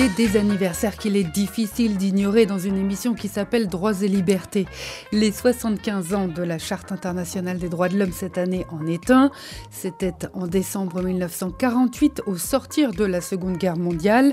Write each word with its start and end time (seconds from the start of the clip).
Des 0.00 0.38
anniversaires 0.38 0.96
qu'il 0.96 1.14
est 1.14 1.24
difficile 1.24 1.98
d'ignorer 1.98 2.46
dans 2.46 2.58
une 2.58 2.78
émission 2.78 3.12
qui 3.12 3.28
s'appelle 3.28 3.68
Droits 3.68 4.00
et 4.00 4.08
libertés. 4.08 4.66
Les 5.12 5.30
75 5.30 6.14
ans 6.14 6.26
de 6.26 6.42
la 6.42 6.56
Charte 6.56 6.90
internationale 6.90 7.58
des 7.58 7.68
droits 7.68 7.90
de 7.90 7.98
l'homme 7.98 8.12
cette 8.12 8.38
année 8.38 8.64
en 8.70 8.86
est 8.86 9.10
un. 9.10 9.30
C'était 9.70 10.14
en 10.32 10.46
décembre 10.46 11.02
1948, 11.02 12.22
au 12.24 12.38
sortir 12.38 12.92
de 12.92 13.04
la 13.04 13.20
Seconde 13.20 13.58
Guerre 13.58 13.76
mondiale 13.76 14.32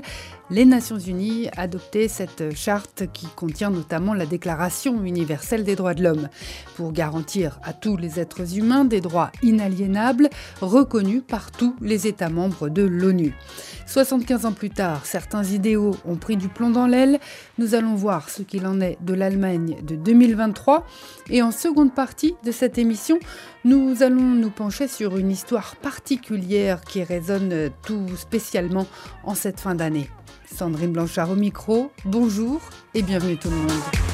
les 0.50 0.64
Nations 0.64 0.98
Unies 0.98 1.48
adoptaient 1.56 2.08
cette 2.08 2.56
charte 2.56 3.04
qui 3.12 3.26
contient 3.26 3.70
notamment 3.70 4.14
la 4.14 4.24
Déclaration 4.24 5.04
universelle 5.04 5.62
des 5.62 5.76
droits 5.76 5.92
de 5.92 6.02
l'homme 6.02 6.28
pour 6.74 6.92
garantir 6.92 7.60
à 7.62 7.74
tous 7.74 7.96
les 7.98 8.18
êtres 8.18 8.56
humains 8.56 8.86
des 8.86 9.02
droits 9.02 9.30
inaliénables 9.42 10.30
reconnus 10.62 11.22
par 11.26 11.50
tous 11.50 11.76
les 11.82 12.06
États 12.06 12.30
membres 12.30 12.70
de 12.70 12.82
l'ONU. 12.82 13.34
75 13.86 14.46
ans 14.46 14.52
plus 14.52 14.70
tard, 14.70 15.04
certains 15.04 15.42
ont 15.76 16.16
pris 16.16 16.36
du 16.36 16.48
plomb 16.48 16.70
dans 16.70 16.86
l'aile. 16.86 17.18
Nous 17.58 17.74
allons 17.74 17.94
voir 17.94 18.30
ce 18.30 18.42
qu'il 18.42 18.66
en 18.66 18.80
est 18.80 18.98
de 19.00 19.14
l'Allemagne 19.14 19.78
de 19.82 19.96
2023 19.96 20.86
et 21.30 21.42
en 21.42 21.50
seconde 21.50 21.94
partie 21.94 22.34
de 22.44 22.52
cette 22.52 22.78
émission, 22.78 23.18
nous 23.64 24.02
allons 24.02 24.22
nous 24.22 24.50
pencher 24.50 24.88
sur 24.88 25.16
une 25.16 25.30
histoire 25.30 25.76
particulière 25.76 26.80
qui 26.82 27.02
résonne 27.02 27.70
tout 27.84 28.16
spécialement 28.16 28.86
en 29.24 29.34
cette 29.34 29.60
fin 29.60 29.74
d'année. 29.74 30.08
Sandrine 30.54 30.92
Blanchard 30.92 31.30
au 31.30 31.36
micro, 31.36 31.90
bonjour 32.04 32.60
et 32.94 33.02
bienvenue 33.02 33.36
tout 33.36 33.50
le 33.50 33.56
monde. 33.56 34.07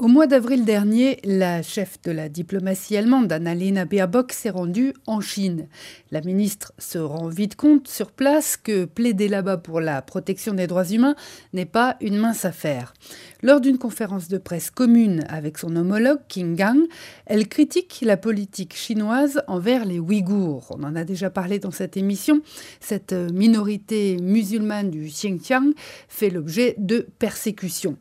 Au 0.00 0.08
mois 0.08 0.26
d'avril 0.26 0.64
dernier, 0.64 1.18
la 1.24 1.60
chef 1.60 2.00
de 2.00 2.10
la 2.10 2.30
diplomatie 2.30 2.96
allemande, 2.96 3.30
Annalena 3.30 3.84
Baerbock, 3.84 4.32
s'est 4.32 4.48
rendue 4.48 4.94
en 5.06 5.20
Chine. 5.20 5.68
La 6.10 6.22
ministre 6.22 6.72
se 6.78 6.96
rend 6.96 7.28
vite 7.28 7.54
compte 7.54 7.86
sur 7.86 8.10
place 8.10 8.56
que 8.56 8.86
plaider 8.86 9.28
là-bas 9.28 9.58
pour 9.58 9.78
la 9.78 10.00
protection 10.00 10.54
des 10.54 10.66
droits 10.66 10.86
humains 10.86 11.16
n'est 11.52 11.66
pas 11.66 11.98
une 12.00 12.16
mince 12.16 12.46
affaire. 12.46 12.94
Lors 13.42 13.60
d'une 13.60 13.76
conférence 13.76 14.28
de 14.28 14.38
presse 14.38 14.70
commune 14.70 15.26
avec 15.28 15.58
son 15.58 15.76
homologue 15.76 16.20
Qin 16.28 16.54
Gang, 16.54 16.78
elle 17.26 17.46
critique 17.46 18.00
la 18.02 18.16
politique 18.16 18.74
chinoise 18.74 19.42
envers 19.48 19.84
les 19.84 19.98
Ouïghours. 19.98 20.74
On 20.78 20.82
en 20.82 20.96
a 20.96 21.04
déjà 21.04 21.28
parlé 21.28 21.58
dans 21.58 21.72
cette 21.72 21.98
émission. 21.98 22.40
Cette 22.80 23.12
minorité 23.12 24.16
musulmane 24.16 24.90
du 24.90 25.08
Xinjiang 25.08 25.74
fait 26.08 26.30
l'objet 26.30 26.74
de 26.78 27.06
persécutions. 27.18 27.98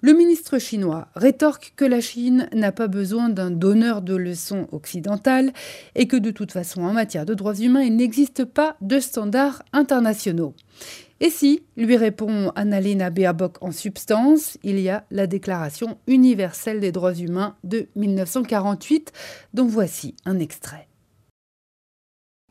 Le 0.00 0.12
ministre 0.12 0.58
chinois 0.58 1.08
rétorque 1.16 1.72
que 1.74 1.84
la 1.84 2.00
Chine 2.00 2.48
n'a 2.54 2.70
pas 2.70 2.86
besoin 2.86 3.30
d'un 3.30 3.50
donneur 3.50 4.00
de 4.00 4.14
leçons 4.14 4.68
occidentales 4.70 5.52
et 5.96 6.06
que 6.06 6.16
de 6.16 6.30
toute 6.30 6.52
façon 6.52 6.82
en 6.82 6.92
matière 6.92 7.26
de 7.26 7.34
droits 7.34 7.56
humains 7.56 7.82
il 7.82 7.96
n'existe 7.96 8.44
pas 8.44 8.76
de 8.80 9.00
standards 9.00 9.64
internationaux. 9.72 10.54
Et 11.18 11.30
si, 11.30 11.64
lui 11.76 11.96
répond 11.96 12.52
Annalena 12.54 13.10
Baerbock 13.10 13.56
en 13.60 13.72
substance, 13.72 14.56
il 14.62 14.78
y 14.78 14.88
a 14.88 15.04
la 15.10 15.26
Déclaration 15.26 15.98
universelle 16.06 16.78
des 16.78 16.92
droits 16.92 17.14
humains 17.14 17.56
de 17.64 17.88
1948, 17.96 19.12
dont 19.52 19.66
voici 19.66 20.14
un 20.24 20.38
extrait. 20.38 20.86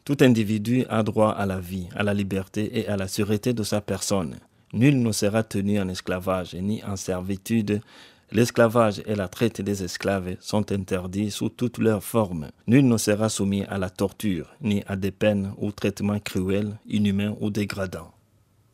Tout 0.03 0.17
individu 0.19 0.83
a 0.89 1.01
droit 1.03 1.31
à 1.31 1.45
la 1.45 1.61
vie, 1.61 1.87
à 1.95 2.03
la 2.03 2.13
liberté 2.13 2.79
et 2.79 2.89
à 2.89 2.97
la 2.97 3.07
sûreté 3.07 3.53
de 3.53 3.63
sa 3.63 3.79
personne. 3.79 4.35
Nul 4.77 5.01
ne 5.01 5.11
sera 5.11 5.41
tenu 5.41 5.79
en 5.79 5.89
esclavage 5.89 6.53
ni 6.53 6.83
en 6.83 6.95
servitude. 6.95 7.81
L'esclavage 8.31 9.01
et 9.07 9.15
la 9.15 9.27
traite 9.27 9.59
des 9.59 9.83
esclaves 9.83 10.35
sont 10.39 10.71
interdits 10.71 11.31
sous 11.31 11.49
toutes 11.49 11.79
leurs 11.79 12.03
formes. 12.03 12.51
Nul 12.67 12.87
ne 12.87 12.97
sera 12.97 13.27
soumis 13.29 13.63
à 13.63 13.79
la 13.79 13.89
torture, 13.89 14.55
ni 14.61 14.83
à 14.85 14.95
des 14.95 15.09
peines 15.09 15.51
ou 15.57 15.71
traitements 15.71 16.19
cruels, 16.19 16.77
inhumains 16.87 17.35
ou 17.41 17.49
dégradants. 17.49 18.11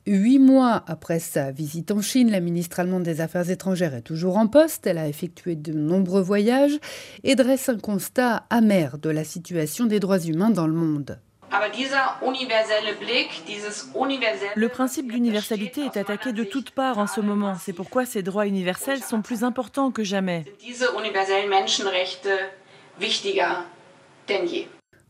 Huit 0.05 0.39
mois 0.39 0.83
après 0.87 1.19
sa 1.19 1.51
visite 1.51 1.91
en 1.91 2.01
Chine, 2.01 2.31
la 2.31 2.41
ministre 2.41 2.81
allemande 2.81 3.03
des 3.03 3.21
Affaires 3.21 3.49
étrangères 3.49 3.93
est 3.93 4.01
toujours 4.01 4.35
en 4.35 4.47
poste. 4.47 4.85
Elle 4.85 4.97
a 4.97 5.07
effectué 5.07 5.55
de 5.55 5.71
nombreux 5.71 6.21
voyages 6.21 6.77
et 7.23 7.35
dresse 7.35 7.69
un 7.69 7.77
constat 7.77 8.45
amer 8.49 8.97
de 8.97 9.09
la 9.09 9.23
situation 9.23 9.85
des 9.85 10.01
droits 10.01 10.19
humains 10.19 10.49
dans 10.49 10.67
le 10.67 10.73
monde. 10.73 11.17
Le 14.55 14.69
principe 14.69 15.11
d'universalité 15.11 15.85
est 15.85 15.97
attaqué 15.97 16.33
de 16.33 16.43
toutes 16.43 16.71
parts 16.71 16.97
en 16.97 17.07
ce 17.07 17.21
moment. 17.21 17.55
C'est 17.59 17.73
pourquoi 17.73 18.05
ces 18.05 18.23
droits 18.23 18.47
universels 18.47 19.03
sont 19.03 19.21
plus 19.21 19.43
importants 19.43 19.91
que 19.91 20.03
jamais. 20.03 20.45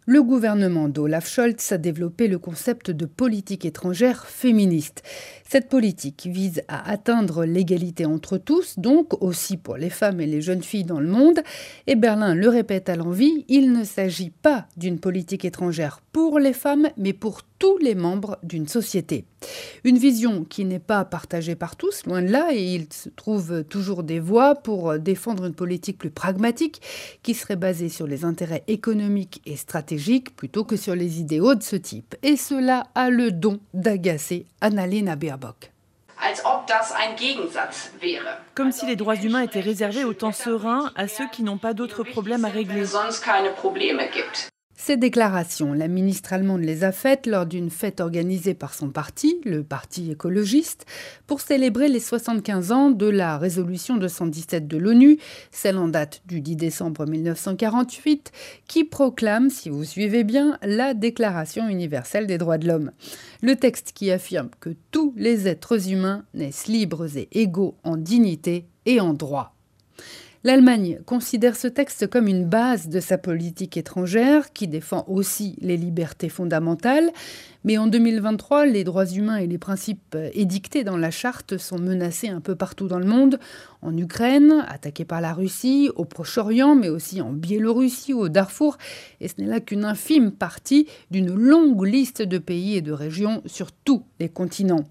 Le 0.05 0.21
gouvernement 0.21 0.89
d'Olaf 0.89 1.29
Scholz 1.29 1.71
a 1.71 1.77
développé 1.77 2.27
le 2.27 2.37
concept 2.37 2.91
de 2.91 3.05
politique 3.05 3.63
étrangère 3.63 4.25
féministe. 4.25 5.01
Cette 5.47 5.69
politique 5.69 6.27
vise 6.29 6.61
à 6.67 6.91
atteindre 6.91 7.45
l'égalité 7.45 8.05
entre 8.05 8.37
tous, 8.37 8.77
donc 8.77 9.23
aussi 9.23 9.55
pour 9.55 9.77
les 9.77 9.89
femmes 9.89 10.19
et 10.19 10.25
les 10.25 10.41
jeunes 10.41 10.61
filles 10.61 10.83
dans 10.83 10.99
le 10.99 11.07
monde. 11.07 11.39
Et 11.87 11.95
Berlin 11.95 12.35
le 12.35 12.49
répète 12.49 12.89
à 12.89 12.97
l'envie, 12.97 13.45
il 13.47 13.71
ne 13.71 13.85
s'agit 13.85 14.31
pas 14.31 14.67
d'une 14.75 14.99
politique 14.99 15.45
étrangère 15.45 16.01
pour 16.11 16.37
les 16.37 16.53
femmes, 16.53 16.89
mais 16.97 17.13
pour 17.13 17.41
tous 17.57 17.77
les 17.77 17.95
membres 17.95 18.37
d'une 18.43 18.67
société. 18.67 19.23
Une 19.83 19.97
vision 19.97 20.43
qui 20.43 20.65
n'est 20.65 20.79
pas 20.79 21.05
partagée 21.05 21.55
par 21.55 21.75
tous, 21.75 22.05
loin 22.05 22.21
de 22.21 22.31
là, 22.31 22.49
et 22.51 22.63
il 22.75 22.91
se 22.91 23.09
trouve 23.09 23.63
toujours 23.63 24.03
des 24.03 24.19
voies 24.19 24.55
pour 24.55 24.97
défendre 24.99 25.45
une 25.45 25.53
politique 25.53 25.97
plus 25.97 26.11
pragmatique 26.11 26.81
qui 27.23 27.33
serait 27.33 27.55
basée 27.55 27.89
sur 27.89 28.07
les 28.07 28.25
intérêts 28.25 28.63
économiques 28.67 29.41
et 29.45 29.55
stratégiques 29.55 30.35
plutôt 30.35 30.63
que 30.63 30.75
sur 30.75 30.95
les 30.95 31.19
idéaux 31.19 31.55
de 31.55 31.63
ce 31.63 31.75
type. 31.75 32.15
Et 32.23 32.37
cela 32.37 32.87
a 32.95 33.09
le 33.09 33.31
don 33.31 33.59
d'agacer 33.73 34.45
Annalena 34.61 35.15
Baerbock. 35.15 35.71
Comme 38.55 38.71
si 38.71 38.85
les 38.85 38.95
droits 38.95 39.15
humains 39.15 39.41
étaient 39.41 39.59
réservés 39.59 40.05
au 40.05 40.13
temps 40.13 40.31
serein 40.31 40.91
à 40.95 41.07
ceux 41.07 41.27
qui 41.29 41.43
n'ont 41.43 41.57
pas 41.57 41.73
d'autres 41.73 42.03
problèmes 42.03 42.45
à 42.45 42.49
régler. 42.49 42.85
Ces 44.85 44.97
déclarations, 44.97 45.71
la 45.71 45.87
ministre 45.87 46.33
allemande 46.33 46.59
les 46.59 46.83
a 46.83 46.91
faites 46.91 47.25
lors 47.25 47.45
d'une 47.45 47.69
fête 47.69 48.01
organisée 48.01 48.53
par 48.53 48.73
son 48.73 48.89
parti, 48.89 49.39
le 49.45 49.63
Parti 49.63 50.11
écologiste, 50.11 50.85
pour 51.25 51.39
célébrer 51.39 51.87
les 51.87 52.01
75 52.01 52.73
ans 52.73 52.91
de 52.91 53.05
la 53.05 53.37
résolution 53.37 53.95
217 53.95 54.67
de 54.67 54.75
l'ONU, 54.75 55.19
celle 55.51 55.77
en 55.77 55.87
date 55.87 56.21
du 56.25 56.41
10 56.41 56.57
décembre 56.57 57.05
1948, 57.05 58.33
qui 58.67 58.83
proclame, 58.83 59.49
si 59.49 59.69
vous 59.69 59.85
suivez 59.85 60.25
bien, 60.25 60.57
la 60.61 60.93
Déclaration 60.93 61.69
universelle 61.69 62.27
des 62.27 62.37
droits 62.37 62.57
de 62.57 62.67
l'homme. 62.67 62.91
Le 63.41 63.55
texte 63.55 63.93
qui 63.95 64.11
affirme 64.11 64.49
que 64.59 64.75
tous 64.91 65.13
les 65.15 65.47
êtres 65.47 65.89
humains 65.91 66.25
naissent 66.33 66.67
libres 66.67 67.07
et 67.15 67.29
égaux 67.31 67.77
en 67.85 67.95
dignité 67.95 68.65
et 68.85 68.99
en 68.99 69.13
droit. 69.13 69.55
L'Allemagne 70.45 70.99
considère 71.05 71.55
ce 71.55 71.69
texte 71.69 72.07
comme 72.07 72.27
une 72.27 72.43
base 72.43 72.89
de 72.89 72.99
sa 72.99 73.17
politique 73.17 73.77
étrangère 73.77 74.51
qui 74.51 74.67
défend 74.67 75.05
aussi 75.07 75.55
les 75.61 75.77
libertés 75.77 76.27
fondamentales. 76.27 77.11
Mais 77.63 77.77
en 77.77 77.87
2023, 77.87 78.65
les 78.65 78.83
droits 78.83 79.05
humains 79.05 79.37
et 79.37 79.47
les 79.47 79.57
principes 79.57 80.17
édictés 80.33 80.83
dans 80.83 80.97
la 80.97 81.11
charte 81.11 81.57
sont 81.57 81.79
menacés 81.79 82.27
un 82.27 82.41
peu 82.41 82.55
partout 82.55 82.89
dans 82.89 82.99
le 82.99 83.05
monde. 83.05 83.39
En 83.81 83.95
Ukraine, 83.95 84.65
attaquée 84.67 85.05
par 85.05 85.21
la 85.21 85.31
Russie, 85.31 85.89
au 85.95 86.03
Proche-Orient, 86.03 86.75
mais 86.75 86.89
aussi 86.89 87.21
en 87.21 87.31
Biélorussie, 87.31 88.13
au 88.13 88.27
Darfour. 88.27 88.77
Et 89.21 89.29
ce 89.29 89.35
n'est 89.37 89.47
là 89.47 89.61
qu'une 89.61 89.85
infime 89.85 90.29
partie 90.29 90.87
d'une 91.09 91.33
longue 91.33 91.85
liste 91.85 92.21
de 92.21 92.37
pays 92.37 92.75
et 92.75 92.81
de 92.81 92.91
régions 92.91 93.41
sur 93.45 93.71
tous 93.71 94.03
les 94.19 94.27
continents. 94.27 94.83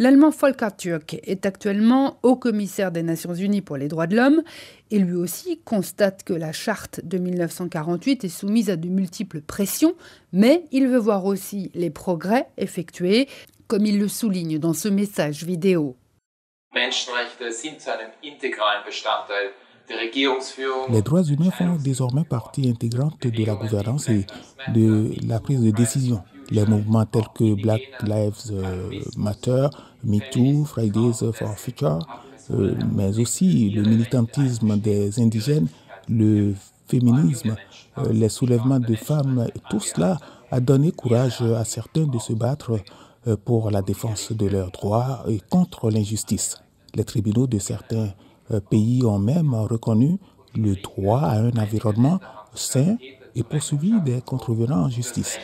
L'Allemand 0.00 0.30
Volker 0.30 0.68
Türk 0.76 1.16
est 1.24 1.44
actuellement 1.44 2.20
haut 2.22 2.36
commissaire 2.36 2.92
des 2.92 3.02
Nations 3.02 3.34
Unies 3.34 3.62
pour 3.62 3.76
les 3.76 3.88
droits 3.88 4.06
de 4.06 4.14
l'homme 4.14 4.42
et 4.92 5.00
lui 5.00 5.16
aussi 5.16 5.60
constate 5.64 6.22
que 6.22 6.32
la 6.32 6.52
charte 6.52 7.00
de 7.02 7.18
1948 7.18 8.22
est 8.22 8.28
soumise 8.28 8.70
à 8.70 8.76
de 8.76 8.86
multiples 8.86 9.40
pressions, 9.40 9.96
mais 10.32 10.62
il 10.70 10.86
veut 10.86 10.98
voir 10.98 11.24
aussi 11.24 11.72
les 11.74 11.90
progrès 11.90 12.46
effectués, 12.58 13.28
comme 13.66 13.86
il 13.86 13.98
le 13.98 14.06
souligne 14.06 14.60
dans 14.60 14.72
ce 14.72 14.86
message 14.86 15.42
vidéo. 15.42 15.96
Les 20.90 21.02
droits 21.02 21.24
humains 21.24 21.50
font 21.50 21.76
désormais 21.82 22.24
partie 22.24 22.68
intégrante 22.68 23.26
de 23.26 23.44
la 23.44 23.54
gouvernance 23.56 24.08
et 24.10 24.26
de 24.72 25.10
la 25.26 25.40
prise 25.40 25.60
de 25.60 25.72
décision. 25.72 26.22
Les 26.50 26.64
mouvements 26.64 27.04
tels 27.04 27.28
que 27.34 27.54
Black 27.60 27.82
Lives 28.02 28.52
Matter, 29.16 29.68
MeToo, 30.04 30.64
Fridays 30.64 31.32
for 31.32 31.58
Future 31.58 31.98
mais 32.50 33.18
aussi 33.18 33.70
le 33.70 33.82
militantisme 33.82 34.78
des 34.78 35.20
indigènes, 35.20 35.68
le 36.08 36.54
féminisme, 36.86 37.56
les 38.10 38.28
soulèvements 38.28 38.80
de 38.80 38.94
femmes, 38.94 39.46
tout 39.68 39.80
cela 39.80 40.16
a 40.50 40.60
donné 40.60 40.90
courage 40.92 41.42
à 41.42 41.64
certains 41.64 42.06
de 42.06 42.18
se 42.18 42.32
battre 42.32 42.78
pour 43.44 43.70
la 43.70 43.82
défense 43.82 44.32
de 44.32 44.46
leurs 44.46 44.70
droits 44.70 45.24
et 45.28 45.40
contre 45.50 45.90
l'injustice. 45.90 46.56
Les 46.94 47.04
tribunaux 47.04 47.46
de 47.46 47.58
certains 47.58 48.08
pays 48.70 49.04
ont 49.04 49.18
même 49.18 49.54
reconnu 49.54 50.18
le 50.54 50.74
droit 50.76 51.20
à 51.20 51.38
un 51.40 51.50
environnement 51.50 52.18
sain 52.54 52.96
et 53.34 53.42
poursuivi 53.42 54.00
des 54.00 54.22
contrevenants 54.22 54.84
en 54.84 54.88
justice. 54.88 55.38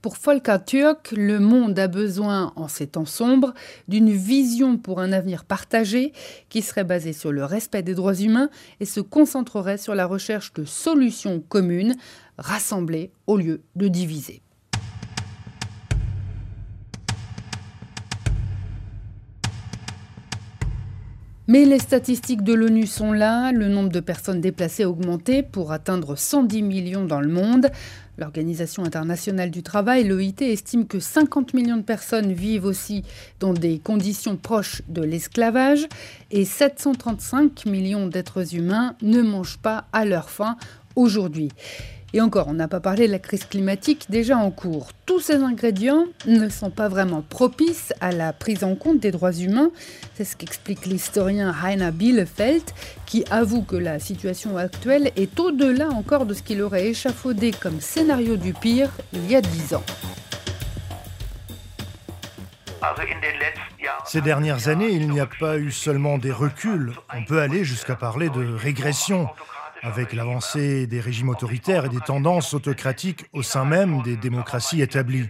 Pour 0.00 0.14
Volker 0.14 0.58
Turk, 0.64 1.12
le 1.16 1.40
monde 1.40 1.76
a 1.78 1.88
besoin, 1.88 2.52
en 2.54 2.68
ces 2.68 2.86
temps 2.86 3.04
sombres, 3.04 3.52
d'une 3.88 4.10
vision 4.10 4.78
pour 4.78 5.00
un 5.00 5.12
avenir 5.12 5.44
partagé 5.44 6.12
qui 6.48 6.62
serait 6.62 6.84
basée 6.84 7.12
sur 7.12 7.32
le 7.32 7.44
respect 7.44 7.82
des 7.82 7.94
droits 7.94 8.14
humains 8.14 8.48
et 8.78 8.84
se 8.84 9.00
concentrerait 9.00 9.76
sur 9.76 9.96
la 9.96 10.06
recherche 10.06 10.52
de 10.52 10.64
solutions 10.64 11.40
communes, 11.40 11.96
rassemblées 12.38 13.10
au 13.26 13.36
lieu 13.36 13.62
de 13.74 13.88
diviser. 13.88 14.40
Mais 21.50 21.64
les 21.64 21.78
statistiques 21.78 22.42
de 22.42 22.52
l'ONU 22.52 22.86
sont 22.86 23.10
là, 23.10 23.52
le 23.52 23.68
nombre 23.68 23.88
de 23.88 24.00
personnes 24.00 24.42
déplacées 24.42 24.82
a 24.82 24.90
augmenté 24.90 25.42
pour 25.42 25.72
atteindre 25.72 26.14
110 26.14 26.62
millions 26.62 27.06
dans 27.06 27.22
le 27.22 27.30
monde. 27.30 27.70
L'Organisation 28.18 28.84
internationale 28.84 29.50
du 29.50 29.62
travail, 29.62 30.04
l'OIT, 30.04 30.42
estime 30.42 30.86
que 30.86 31.00
50 31.00 31.54
millions 31.54 31.78
de 31.78 31.82
personnes 31.82 32.34
vivent 32.34 32.66
aussi 32.66 33.02
dans 33.40 33.54
des 33.54 33.78
conditions 33.78 34.36
proches 34.36 34.82
de 34.88 35.00
l'esclavage 35.00 35.88
et 36.30 36.44
735 36.44 37.64
millions 37.64 38.08
d'êtres 38.08 38.54
humains 38.54 38.94
ne 39.00 39.22
mangent 39.22 39.58
pas 39.58 39.86
à 39.94 40.04
leur 40.04 40.28
faim 40.28 40.58
aujourd'hui. 40.96 41.48
Et 42.14 42.22
encore, 42.22 42.48
on 42.48 42.54
n'a 42.54 42.68
pas 42.68 42.80
parlé 42.80 43.06
de 43.06 43.12
la 43.12 43.18
crise 43.18 43.44
climatique 43.44 44.06
déjà 44.08 44.38
en 44.38 44.50
cours. 44.50 44.88
Tous 45.04 45.20
ces 45.20 45.42
ingrédients 45.42 46.06
ne 46.26 46.48
sont 46.48 46.70
pas 46.70 46.88
vraiment 46.88 47.20
propices 47.20 47.92
à 48.00 48.12
la 48.12 48.32
prise 48.32 48.64
en 48.64 48.76
compte 48.76 48.98
des 48.98 49.10
droits 49.10 49.34
humains. 49.34 49.70
C'est 50.14 50.24
ce 50.24 50.34
qu'explique 50.34 50.86
l'historien 50.86 51.54
Heiner 51.62 51.90
Bielefeld, 51.92 52.62
qui 53.04 53.24
avoue 53.30 53.62
que 53.62 53.76
la 53.76 53.98
situation 53.98 54.56
actuelle 54.56 55.12
est 55.16 55.38
au-delà 55.38 55.90
encore 55.90 56.24
de 56.24 56.32
ce 56.32 56.42
qu'il 56.42 56.62
aurait 56.62 56.86
échafaudé 56.86 57.50
comme 57.50 57.80
scénario 57.80 58.36
du 58.36 58.54
pire 58.54 58.90
il 59.12 59.30
y 59.30 59.36
a 59.36 59.42
dix 59.42 59.74
ans. 59.74 59.84
Ces 64.06 64.22
dernières 64.22 64.68
années, 64.68 64.90
il 64.90 65.10
n'y 65.10 65.20
a 65.20 65.26
pas 65.26 65.58
eu 65.58 65.70
seulement 65.70 66.16
des 66.16 66.32
reculs, 66.32 66.94
on 67.14 67.24
peut 67.24 67.40
aller 67.40 67.64
jusqu'à 67.64 67.96
parler 67.96 68.30
de 68.30 68.54
régression 68.54 69.28
avec 69.82 70.12
l'avancée 70.12 70.86
des 70.86 71.00
régimes 71.00 71.28
autoritaires 71.28 71.86
et 71.86 71.88
des 71.88 72.00
tendances 72.00 72.54
autocratiques 72.54 73.26
au 73.32 73.42
sein 73.42 73.64
même 73.64 74.02
des 74.02 74.16
démocraties 74.16 74.82
établies. 74.82 75.28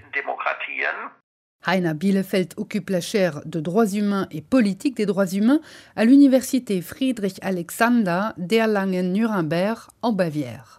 Heiner 1.67 1.93
Bielefeld 1.93 2.55
occupe 2.56 2.89
la 2.89 3.00
chaire 3.00 3.43
de 3.45 3.61
droits 3.61 3.89
humains 3.89 4.27
et 4.31 4.41
politique 4.41 4.97
des 4.97 5.06
droits 5.06 5.27
humains 5.27 5.61
à 5.97 6.05
l'université 6.05 6.81
Friedrich 6.81 7.39
Alexander 7.43 8.29
d'Erlangen-Nuremberg 8.39 9.81
en 10.00 10.12
Bavière. 10.12 10.77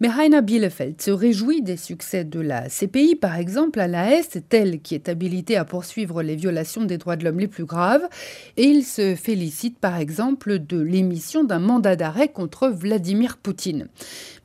Mais 0.00 0.08
Heiner 0.08 0.42
Bielefeld 0.42 1.00
se 1.02 1.10
réjouit 1.10 1.62
des 1.62 1.76
succès 1.76 2.24
de 2.24 2.40
la 2.40 2.68
CPI, 2.68 3.16
par 3.16 3.36
exemple 3.36 3.80
à 3.80 3.88
la 3.88 4.12
Hesse, 4.12 4.38
telle 4.48 4.80
qui 4.80 4.94
est 4.94 5.08
habilitée 5.08 5.56
à 5.56 5.64
poursuivre 5.64 6.22
les 6.22 6.36
violations 6.36 6.84
des 6.84 6.98
droits 6.98 7.16
de 7.16 7.24
l'homme 7.24 7.40
les 7.40 7.48
plus 7.48 7.64
graves, 7.64 8.08
et 8.56 8.64
il 8.64 8.84
se 8.84 9.16
félicite 9.16 9.78
par 9.78 9.96
exemple 9.96 10.60
de 10.60 10.80
l'émission 10.80 11.42
d'un 11.42 11.58
mandat 11.58 11.96
d'arrêt 11.96 12.28
contre 12.28 12.68
Vladimir 12.68 13.38
Poutine. 13.38 13.88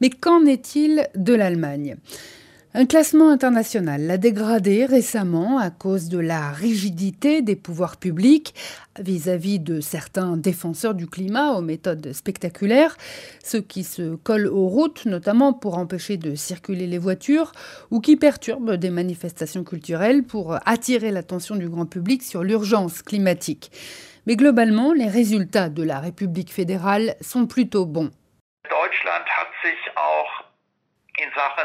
Mais 0.02 0.10
qu'en 0.10 0.46
est-il 0.46 1.08
de 1.16 1.34
l'Allemagne? 1.34 1.98
Un 2.76 2.88
classement 2.88 3.30
international 3.30 4.02
l'a 4.02 4.18
dégradé 4.18 4.86
récemment 4.86 5.60
à 5.60 5.70
cause 5.70 6.10
de 6.10 6.18
la 6.18 6.50
rigidité 6.50 7.44
des 7.44 7.56
pouvoirs 7.56 7.98
publics 7.98 8.56
vis-à-vis 9.00 9.60
de 9.60 9.80
certains 9.80 10.38
défenseurs 10.38 10.96
du 10.96 11.06
climat 11.06 11.52
aux 11.52 11.62
méthodes 11.62 12.14
spectaculaires, 12.14 12.98
ceux 13.44 13.62
qui 13.62 13.84
se 13.84 14.16
collent 14.16 14.48
aux 14.48 14.68
routes 14.68 15.06
notamment 15.06 15.54
pour 15.54 15.78
empêcher 15.78 16.18
de 16.18 16.34
circuler 16.34 16.88
les 16.88 16.98
voitures 16.98 17.52
ou 17.92 18.00
qui 18.00 18.16
perturbent 18.16 18.74
des 18.74 18.90
manifestations 18.90 19.64
culturelles 19.64 20.24
pour 20.24 20.58
attirer 20.66 21.12
l'attention 21.12 21.56
du 21.56 21.70
grand 21.70 21.86
public 21.86 22.24
sur 22.24 22.44
l'urgence 22.44 23.04
climatique. 23.04 23.72
Mais 24.26 24.36
globalement, 24.36 24.94
les 24.94 25.10
résultats 25.10 25.70
de 25.70 25.84
la 25.84 26.00
République 26.00 26.52
fédérale 26.52 27.16
sont 27.22 27.46
plutôt 27.46 27.86
bons. 27.86 28.10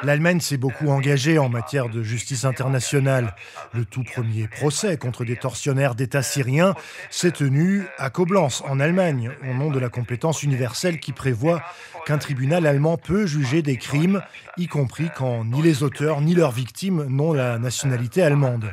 L'Allemagne 0.02 0.40
s'est 0.40 0.56
beaucoup 0.56 0.88
engagée 0.88 1.38
en 1.38 1.48
matière 1.48 1.88
de 1.88 2.02
justice 2.02 2.44
internationale. 2.44 3.34
Le 3.74 3.84
tout 3.84 4.04
premier 4.04 4.48
procès 4.48 4.96
contre 4.96 5.24
des 5.24 5.36
tortionnaires 5.36 5.94
d'État 5.94 6.22
syriens 6.22 6.74
s'est 7.10 7.32
tenu 7.32 7.84
à 7.98 8.10
Koblenz, 8.10 8.62
en 8.66 8.80
Allemagne, 8.80 9.30
au 9.42 9.54
nom 9.54 9.70
de 9.70 9.78
la 9.78 9.88
compétence 9.88 10.42
universelle 10.42 11.00
qui 11.00 11.12
prévoit 11.12 11.62
qu'un 12.06 12.18
tribunal 12.18 12.66
allemand 12.66 12.96
peut 12.96 13.26
juger 13.26 13.62
des 13.62 13.76
crimes, 13.76 14.22
y 14.56 14.66
compris 14.66 15.10
quand 15.16 15.44
ni 15.44 15.62
les 15.62 15.82
auteurs 15.82 16.20
ni 16.20 16.34
leurs 16.34 16.52
victimes 16.52 17.04
n'ont 17.04 17.32
la 17.32 17.58
nationalité 17.58 18.22
allemande. 18.22 18.72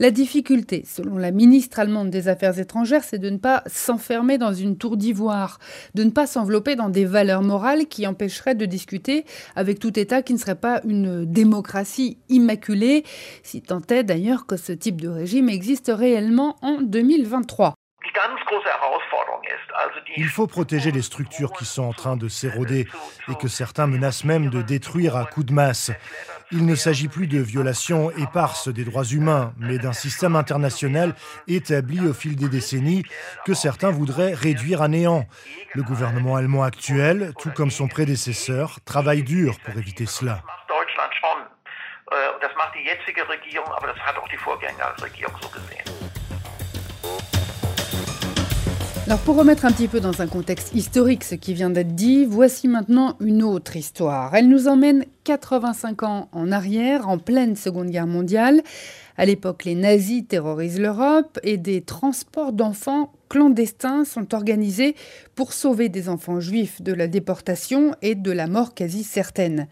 La 0.00 0.12
difficulté, 0.12 0.84
selon 0.86 1.18
la 1.18 1.32
ministre 1.32 1.80
allemande 1.80 2.10
des 2.10 2.28
Affaires 2.28 2.60
étrangères, 2.60 3.02
c'est 3.02 3.18
de 3.18 3.30
ne 3.30 3.36
pas 3.36 3.64
s'enfermer 3.66 4.38
dans 4.38 4.52
une 4.52 4.76
tour 4.76 4.96
d'ivoire, 4.96 5.58
de 5.94 6.04
ne 6.04 6.10
pas 6.10 6.28
s'envelopper 6.28 6.76
dans 6.76 6.88
des 6.88 7.04
valeurs 7.04 7.42
morales 7.42 7.86
qui 7.86 8.06
empêcheraient 8.06 8.54
de 8.54 8.64
discuter 8.64 9.24
avec 9.56 9.80
tout 9.80 9.98
État 9.98 10.22
qui 10.22 10.34
ne 10.34 10.38
serait 10.38 10.54
pas 10.54 10.80
une 10.84 11.24
démocratie 11.24 12.18
immaculée, 12.28 13.02
si 13.42 13.60
tant 13.60 13.82
est 13.88 14.04
d'ailleurs 14.04 14.46
que 14.46 14.56
ce 14.56 14.70
type 14.70 15.00
de 15.00 15.08
régime 15.08 15.48
existe 15.48 15.90
réellement 15.92 16.56
en 16.62 16.80
2023. 16.80 17.74
Il 20.16 20.28
faut 20.28 20.46
protéger 20.46 20.90
les 20.90 21.02
structures 21.02 21.52
qui 21.52 21.64
sont 21.64 21.84
en 21.84 21.92
train 21.92 22.16
de 22.16 22.28
s'éroder 22.28 22.88
et 23.28 23.34
que 23.34 23.48
certains 23.48 23.86
menacent 23.86 24.24
même 24.24 24.50
de 24.50 24.62
détruire 24.62 25.16
à 25.16 25.24
coups 25.24 25.46
de 25.46 25.52
masse. 25.52 25.90
Il 26.50 26.64
ne 26.64 26.74
s'agit 26.74 27.08
plus 27.08 27.26
de 27.26 27.38
violations 27.38 28.10
éparses 28.12 28.68
des 28.68 28.84
droits 28.84 29.04
humains, 29.04 29.52
mais 29.58 29.78
d'un 29.78 29.92
système 29.92 30.34
international 30.34 31.14
établi 31.46 32.00
au 32.00 32.14
fil 32.14 32.36
des 32.36 32.48
décennies 32.48 33.04
que 33.44 33.54
certains 33.54 33.90
voudraient 33.90 34.34
réduire 34.34 34.82
à 34.82 34.88
néant. 34.88 35.26
Le 35.74 35.82
gouvernement 35.82 36.36
allemand 36.36 36.64
actuel, 36.64 37.32
tout 37.38 37.50
comme 37.50 37.70
son 37.70 37.86
prédécesseur, 37.86 38.78
travaille 38.84 39.22
dur 39.22 39.58
pour 39.64 39.76
éviter 39.76 40.06
cela. 40.06 40.42
Alors 49.08 49.20
pour 49.20 49.36
remettre 49.36 49.64
un 49.64 49.72
petit 49.72 49.88
peu 49.88 50.00
dans 50.00 50.20
un 50.20 50.26
contexte 50.26 50.74
historique 50.74 51.24
ce 51.24 51.34
qui 51.34 51.54
vient 51.54 51.70
d'être 51.70 51.94
dit, 51.94 52.26
voici 52.26 52.68
maintenant 52.68 53.16
une 53.20 53.42
autre 53.42 53.74
histoire. 53.74 54.34
Elle 54.34 54.50
nous 54.50 54.68
emmène 54.68 55.06
85 55.24 56.02
ans 56.02 56.28
en 56.30 56.52
arrière, 56.52 57.08
en 57.08 57.16
pleine 57.16 57.56
Seconde 57.56 57.88
Guerre 57.88 58.06
mondiale. 58.06 58.60
À 59.16 59.24
l'époque, 59.24 59.64
les 59.64 59.74
nazis 59.74 60.28
terrorisent 60.28 60.78
l'Europe 60.78 61.40
et 61.42 61.56
des 61.56 61.80
transports 61.80 62.52
d'enfants 62.52 63.14
clandestins 63.30 64.04
sont 64.04 64.34
organisés 64.34 64.94
pour 65.34 65.54
sauver 65.54 65.88
des 65.88 66.10
enfants 66.10 66.40
juifs 66.40 66.82
de 66.82 66.92
la 66.92 67.06
déportation 67.06 67.94
et 68.02 68.14
de 68.14 68.30
la 68.30 68.46
mort 68.46 68.74
quasi 68.74 69.04
certaine. 69.04 69.68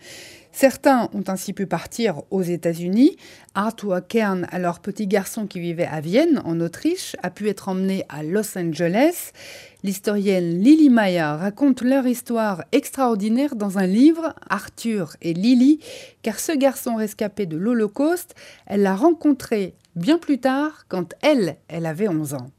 Certains 0.58 1.10
ont 1.12 1.24
ainsi 1.26 1.52
pu 1.52 1.66
partir 1.66 2.22
aux 2.30 2.40
États-Unis. 2.40 3.18
Arthur 3.54 4.00
Kern, 4.08 4.46
alors 4.50 4.80
petit 4.80 5.06
garçon 5.06 5.46
qui 5.46 5.60
vivait 5.60 5.84
à 5.84 6.00
Vienne, 6.00 6.40
en 6.46 6.60
Autriche, 6.60 7.14
a 7.22 7.28
pu 7.28 7.50
être 7.50 7.68
emmené 7.68 8.06
à 8.08 8.22
Los 8.22 8.56
Angeles. 8.56 9.32
L'historienne 9.82 10.58
Lily 10.58 10.88
Meyer 10.88 11.36
raconte 11.38 11.82
leur 11.82 12.06
histoire 12.06 12.64
extraordinaire 12.72 13.54
dans 13.54 13.76
un 13.76 13.86
livre, 13.86 14.34
Arthur 14.48 15.14
et 15.20 15.34
Lily, 15.34 15.78
car 16.22 16.40
ce 16.40 16.52
garçon 16.52 16.94
rescapé 16.94 17.44
de 17.44 17.58
l'Holocauste, 17.58 18.34
elle 18.64 18.80
l'a 18.80 18.96
rencontré 18.96 19.74
bien 19.94 20.16
plus 20.16 20.38
tard, 20.38 20.86
quand 20.88 21.12
elle, 21.20 21.58
elle 21.68 21.84
avait 21.84 22.08
11 22.08 22.32
ans. 22.32 22.50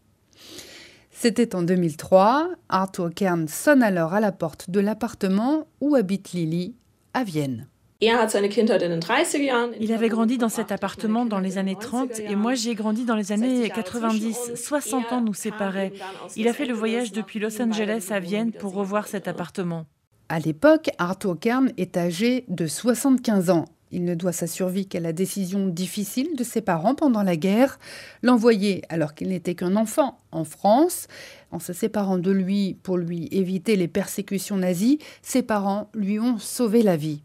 C'était 1.10 1.56
en 1.56 1.64
2003. 1.64 2.48
Arthur 2.70 3.12
Kern 3.12 3.48
sonne 3.48 3.82
alors 3.82 4.14
à 4.14 4.20
la 4.20 4.32
porte 4.32 4.70
de 4.70 4.80
l'appartement 4.80 5.66
où 5.82 5.96
habite 5.96 6.34
Lily, 6.34 6.76
à 7.16 7.24
Vienne. 7.24 7.66
Il 8.00 9.94
avait 9.94 10.10
grandi 10.10 10.38
dans 10.38 10.50
cet 10.50 10.72
appartement 10.72 11.26
dans 11.26 11.40
les 11.40 11.58
années 11.58 11.78
30 11.80 12.20
et 12.20 12.36
moi 12.36 12.54
j'y 12.54 12.70
ai 12.70 12.76
grandi 12.76 13.06
dans 13.06 13.16
les 13.16 13.32
années 13.32 13.70
90. 13.70 14.52
60 14.56 15.14
ans 15.14 15.22
nous 15.22 15.34
séparaient. 15.34 15.94
Il 16.36 16.48
a 16.48 16.54
fait 16.54 16.68
le 16.68 16.76
voyage 16.76 17.12
depuis 17.12 17.40
Los 17.40 17.60
Angeles 17.60 18.10
à 18.12 18.20
Vienne 18.20 18.52
pour 18.52 18.74
revoir 18.74 19.08
cet 19.08 19.28
appartement. 19.28 19.86
À 20.30 20.40
l'époque, 20.40 20.90
Arthur 21.00 21.40
Kern 21.40 21.72
est 21.78 21.98
âgé 21.98 22.46
de 22.50 22.68
75 22.68 23.50
ans. 23.50 23.66
Il 23.92 24.04
ne 24.04 24.14
doit 24.14 24.34
sa 24.34 24.46
survie 24.46 24.86
qu'à 24.86 25.00
la 25.00 25.14
décision 25.14 25.68
difficile 25.68 26.36
de 26.36 26.44
ses 26.44 26.62
parents 26.62 26.94
pendant 26.94 27.24
la 27.24 27.38
guerre, 27.38 27.80
l'envoyer 28.22 28.84
alors 28.90 29.16
qu'il 29.16 29.30
n'était 29.30 29.56
qu'un 29.56 29.78
enfant 29.78 30.20
en 30.34 30.44
France. 30.44 31.08
En 31.52 31.60
se 31.60 31.72
séparant 31.72 32.18
de 32.18 32.32
lui 32.32 32.76
pour 32.84 32.98
lui 32.98 33.30
éviter 33.32 33.78
les 33.78 33.88
persécutions 33.88 34.58
nazies, 34.58 35.00
ses 35.22 35.42
parents 35.42 35.90
lui 35.94 36.20
ont 36.20 36.38
sauvé 36.38 36.84
la 36.84 36.98
vie. 36.98 37.22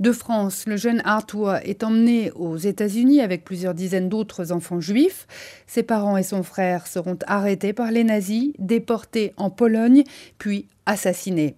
De 0.00 0.12
France, 0.12 0.64
le 0.66 0.76
jeune 0.76 1.02
Arthur 1.04 1.56
est 1.62 1.82
emmené 1.82 2.30
aux 2.32 2.56
États-Unis 2.56 3.20
avec 3.20 3.44
plusieurs 3.44 3.74
dizaines 3.74 4.08
d'autres 4.08 4.52
enfants 4.52 4.80
juifs. 4.80 5.26
Ses 5.66 5.82
parents 5.82 6.16
et 6.16 6.22
son 6.22 6.42
frère 6.42 6.86
seront 6.86 7.18
arrêtés 7.26 7.72
par 7.72 7.90
les 7.90 8.04
nazis, 8.04 8.52
déportés 8.58 9.32
en 9.36 9.50
Pologne, 9.50 10.04
puis 10.38 10.68
assassinés. 10.86 11.56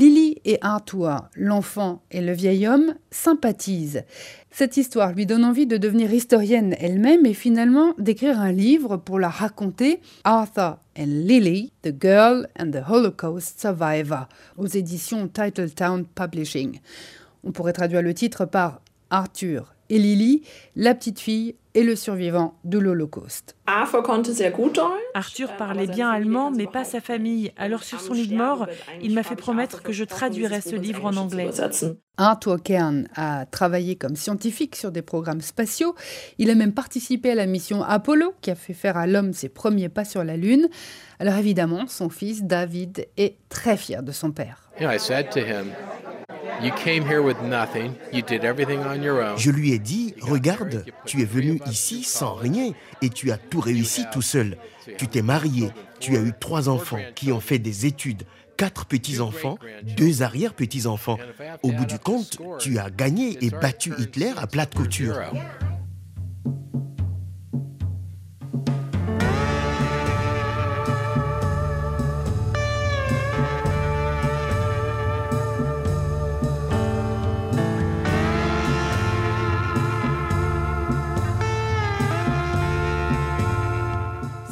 Lily 0.00 0.36
et 0.46 0.56
Arthur, 0.62 1.28
l'enfant 1.36 2.02
et 2.10 2.22
le 2.22 2.32
vieil 2.32 2.66
homme, 2.66 2.94
sympathisent. 3.10 4.04
Cette 4.50 4.78
histoire 4.78 5.12
lui 5.12 5.26
donne 5.26 5.44
envie 5.44 5.66
de 5.66 5.76
devenir 5.76 6.14
historienne 6.14 6.74
elle-même 6.78 7.26
et 7.26 7.34
finalement 7.34 7.92
d'écrire 7.98 8.40
un 8.40 8.50
livre 8.50 8.96
pour 8.96 9.18
la 9.18 9.28
raconter, 9.28 10.00
Arthur 10.24 10.78
and 10.98 11.04
Lily, 11.06 11.72
The 11.82 11.92
Girl 12.00 12.48
and 12.58 12.70
the 12.70 12.82
Holocaust 12.88 13.60
Survivor, 13.60 14.26
aux 14.56 14.66
éditions 14.66 15.28
Titletown 15.28 16.06
Publishing. 16.06 16.80
On 17.44 17.52
pourrait 17.52 17.72
traduire 17.72 18.02
le 18.02 18.14
titre 18.14 18.44
par 18.44 18.80
Arthur 19.10 19.74
et 19.90 19.98
Lily, 19.98 20.42
la 20.76 20.94
petite 20.94 21.18
fille 21.18 21.56
et 21.74 21.82
le 21.82 21.94
survivant 21.94 22.54
de 22.64 22.78
l'Holocauste. 22.78 23.56
Arthur 25.14 25.56
parlait 25.56 25.86
bien 25.86 26.08
allemand, 26.08 26.50
mais 26.50 26.66
pas 26.66 26.84
sa 26.84 27.00
famille. 27.00 27.52
Alors 27.56 27.82
sur 27.82 28.00
son 28.00 28.12
lit 28.12 28.28
de 28.28 28.36
mort, 28.36 28.66
il 29.02 29.14
m'a 29.14 29.22
fait 29.22 29.36
promettre 29.36 29.82
que 29.82 29.92
je 29.92 30.04
traduirais 30.04 30.60
ce 30.60 30.74
livre 30.74 31.04
en 31.04 31.16
anglais. 31.16 31.50
Arthur 32.16 32.62
Kern 32.62 33.08
a 33.14 33.46
travaillé 33.46 33.96
comme 33.96 34.16
scientifique 34.16 34.76
sur 34.76 34.92
des 34.92 35.02
programmes 35.02 35.40
spatiaux. 35.40 35.94
Il 36.38 36.50
a 36.50 36.54
même 36.54 36.72
participé 36.72 37.30
à 37.30 37.34
la 37.34 37.46
mission 37.46 37.82
Apollo, 37.82 38.34
qui 38.40 38.50
a 38.50 38.54
fait 38.54 38.74
faire 38.74 38.96
à 38.96 39.06
l'homme 39.06 39.32
ses 39.32 39.48
premiers 39.48 39.88
pas 39.88 40.04
sur 40.04 40.22
la 40.24 40.36
Lune. 40.36 40.68
Alors 41.18 41.36
évidemment, 41.36 41.86
son 41.86 42.10
fils 42.10 42.44
David 42.44 43.06
est 43.16 43.36
très 43.48 43.76
fier 43.76 44.02
de 44.02 44.12
son 44.12 44.32
père. 44.32 44.70
Je 49.36 49.50
lui 49.50 49.72
ai 49.72 49.78
dit, 49.78 50.14
regarde, 50.20 50.84
tu 51.06 51.22
es 51.22 51.24
venu 51.24 51.60
ici 51.66 52.04
sans 52.04 52.34
rien 52.34 52.72
et 53.02 53.08
tu 53.08 53.30
as 53.30 53.38
tout 53.38 53.60
réussi 53.60 54.04
tout 54.12 54.22
seul. 54.22 54.56
Tu 54.98 55.06
t'es 55.08 55.22
marié, 55.22 55.70
tu 56.00 56.16
as 56.16 56.20
eu 56.20 56.32
trois 56.38 56.68
enfants 56.68 56.98
qui 57.14 57.32
ont 57.32 57.40
fait 57.40 57.58
des 57.58 57.86
études, 57.86 58.24
quatre 58.56 58.84
petits-enfants, 58.84 59.58
deux 59.96 60.22
arrière-petits-enfants. 60.22 61.18
Au 61.62 61.72
bout 61.72 61.86
du 61.86 61.98
compte, 61.98 62.38
tu 62.58 62.78
as 62.78 62.90
gagné 62.90 63.38
et 63.44 63.50
battu 63.50 63.92
Hitler 63.98 64.32
à 64.36 64.46
plate 64.46 64.74
couture. 64.74 65.16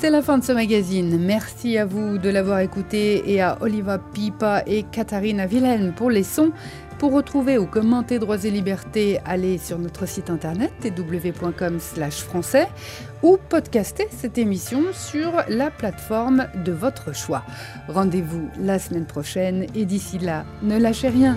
C'est 0.00 0.10
la 0.10 0.22
fin 0.22 0.38
de 0.38 0.44
ce 0.44 0.52
magazine. 0.52 1.18
Merci 1.18 1.76
à 1.76 1.84
vous 1.84 2.18
de 2.18 2.28
l'avoir 2.28 2.60
écouté 2.60 3.32
et 3.32 3.40
à 3.40 3.58
Oliva 3.60 3.98
Pipa 3.98 4.62
et 4.64 4.84
Katharina 4.84 5.46
Wilhelm 5.46 5.92
pour 5.92 6.08
les 6.08 6.22
sons. 6.22 6.52
Pour 7.00 7.12
retrouver 7.12 7.58
ou 7.58 7.66
commenter 7.66 8.20
Droits 8.20 8.44
et 8.44 8.50
Libertés, 8.52 9.18
allez 9.24 9.58
sur 9.58 9.76
notre 9.76 10.06
site 10.06 10.30
internet 10.30 10.70
www.com/français 10.84 12.68
ou 13.24 13.38
podcaster 13.48 14.06
cette 14.10 14.38
émission 14.38 14.84
sur 14.92 15.32
la 15.48 15.68
plateforme 15.72 16.46
de 16.64 16.70
votre 16.70 17.12
choix. 17.12 17.42
Rendez-vous 17.88 18.48
la 18.60 18.78
semaine 18.78 19.06
prochaine 19.06 19.66
et 19.74 19.84
d'ici 19.84 20.18
là, 20.18 20.44
ne 20.62 20.78
lâchez 20.78 21.08
rien. 21.08 21.36